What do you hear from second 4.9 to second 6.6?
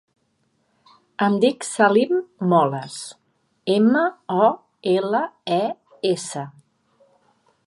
ela, e, essa.